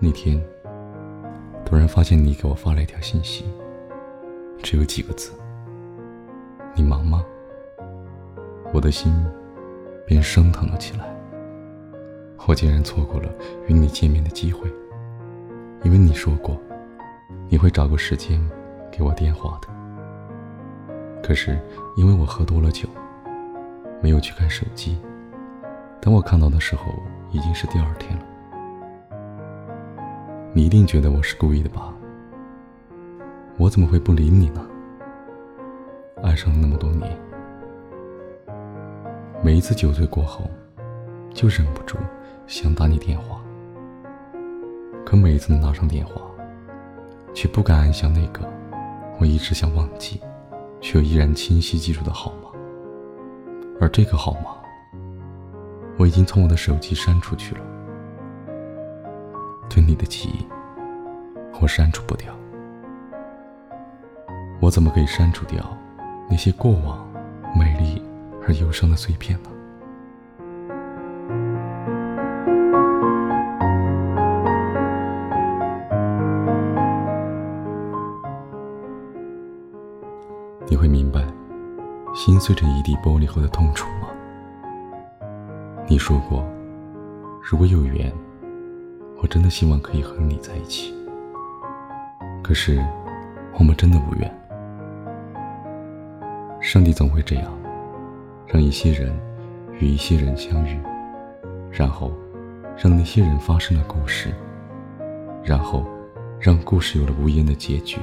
[0.00, 0.40] 那天，
[1.64, 3.44] 突然发现你给我发了一条信息，
[4.62, 5.32] 只有几个字
[6.72, 7.24] ：“你忙吗？”
[8.72, 9.12] 我的心
[10.06, 11.04] 便升腾了起来。
[12.46, 13.28] 我竟然错过了
[13.66, 14.72] 与你见面的机会，
[15.82, 16.56] 因为你说过
[17.48, 18.40] 你会找个时间
[18.90, 19.68] 给我电话的。
[21.22, 21.58] 可是
[21.96, 22.88] 因为我喝多了酒，
[24.00, 24.96] 没有去看手机。
[26.00, 26.84] 等我看到的时候，
[27.32, 28.24] 已经是第二天了。
[30.54, 31.94] 你一定觉得我是故意的吧？
[33.58, 34.66] 我怎么会不理你呢？
[36.22, 37.16] 爱上了那么多年，
[39.42, 40.48] 每一次酒醉过后，
[41.34, 41.98] 就忍不住
[42.46, 43.40] 想打你电话。
[45.04, 46.22] 可每一次拿上电话，
[47.34, 48.40] 却不敢按下那个
[49.20, 50.20] 我一直想忘记，
[50.80, 52.48] 却又依然清晰记住的号码。
[53.80, 54.56] 而这个号码。
[55.98, 57.60] 我已经从我的手机删出去了，
[59.86, 60.46] 你的记忆，
[61.60, 62.32] 我删除不掉。
[64.60, 65.64] 我怎么可以删除掉
[66.28, 67.06] 那些过往
[67.56, 68.02] 美丽
[68.46, 69.50] 而忧伤的碎片呢？
[80.66, 81.24] 你会明白，
[82.14, 84.08] 心碎成一地玻璃后的痛楚吗？
[85.86, 86.44] 你说过，
[87.42, 88.12] 如果有缘，
[89.20, 90.94] 我真的希望可以和你在一起。
[92.42, 92.82] 可是，
[93.58, 94.34] 我们真的无缘。
[96.60, 97.52] 上帝总会这样，
[98.46, 99.12] 让一些人
[99.78, 100.78] 与一些人相遇，
[101.70, 102.12] 然后
[102.76, 104.32] 让那些人发生了故事，
[105.42, 105.84] 然后
[106.40, 107.98] 让故事有了无言的结局。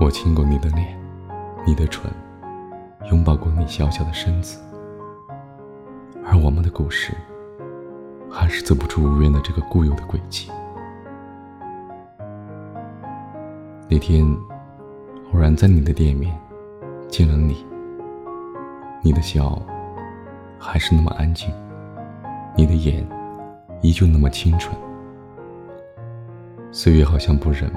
[0.00, 0.98] 我亲过你的脸，
[1.66, 2.10] 你的唇，
[3.10, 4.60] 拥抱过你小小的身子。
[6.24, 7.14] 而我们的故事，
[8.30, 10.50] 还是走不出无缘的这个固有的轨迹。
[13.88, 14.24] 那天，
[15.32, 16.38] 偶然在你的店面
[17.08, 17.66] 见了你，
[19.02, 19.60] 你的笑
[20.58, 21.50] 还是那么安静，
[22.56, 23.06] 你的眼
[23.80, 24.76] 依旧那么清纯。
[26.70, 27.72] 岁月好像不忍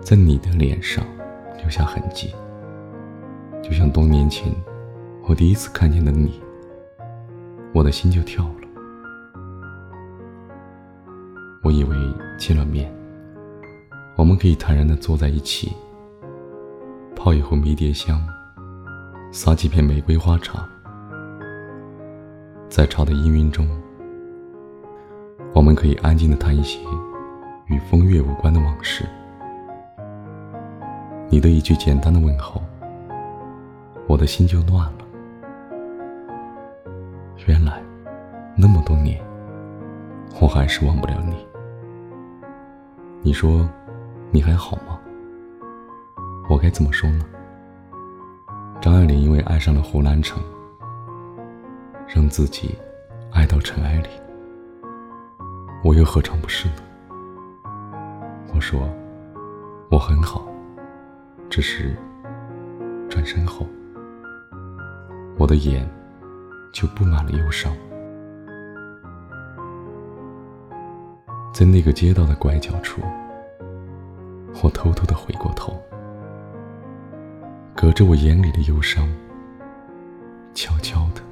[0.00, 1.04] 在你的脸上
[1.58, 2.34] 留下痕迹，
[3.62, 4.52] 就像多年前
[5.22, 6.42] 我第一次看见的你。
[7.72, 8.63] 我的心就跳了。
[11.64, 11.96] 我以为
[12.36, 12.92] 见了面，
[14.16, 15.72] 我们可以坦然的坐在一起，
[17.16, 18.20] 泡一壶迷迭香，
[19.32, 20.62] 撒几片玫瑰花茶，
[22.68, 23.66] 在茶的氤氲中，
[25.54, 26.78] 我们可以安静的谈一些
[27.68, 29.06] 与风月无关的往事。
[31.30, 32.60] 你的一句简单的问候，
[34.06, 34.98] 我的心就乱了。
[37.46, 37.82] 原来，
[38.54, 39.18] 那么多年，
[40.42, 41.34] 我还是忘不了你。
[43.26, 43.66] 你说，
[44.30, 45.00] 你还好吗？
[46.46, 47.24] 我该怎么说呢？
[48.82, 50.42] 张爱玲因为爱上了胡兰成，
[52.06, 52.76] 让自己
[53.32, 54.08] 爱到尘埃里，
[55.82, 56.74] 我又何尝不是呢？
[58.54, 58.86] 我说，
[59.90, 60.46] 我很好，
[61.48, 61.96] 只是
[63.08, 63.66] 转身后，
[65.38, 65.88] 我的眼。
[66.74, 67.72] 就布满了忧伤。
[71.54, 73.00] 在那个街道的拐角处，
[74.60, 75.80] 我偷偷的回过头，
[77.76, 79.08] 隔着我眼里的忧伤，
[80.52, 81.22] 悄悄的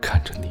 [0.00, 0.50] 看着你。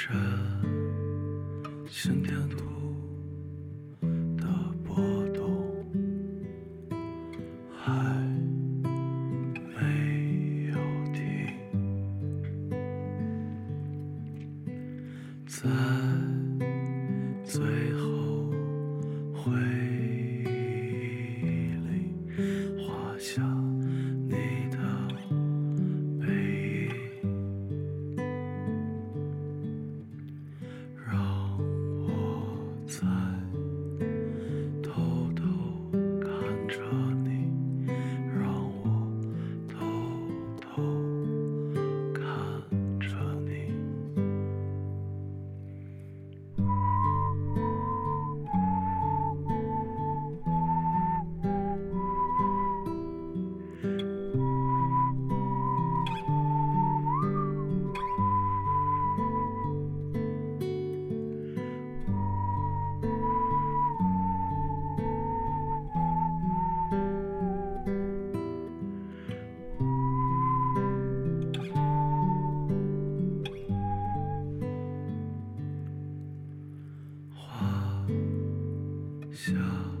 [0.00, 0.14] 这
[1.88, 2.56] 心电图
[4.36, 4.46] 的
[4.84, 4.94] 波
[5.34, 5.84] 动
[7.76, 7.90] 还
[9.74, 10.78] 没有
[11.12, 11.18] 停，
[15.48, 15.68] 在
[17.42, 17.60] 最
[17.94, 18.52] 后
[19.34, 19.77] 会。
[79.38, 79.97] 想。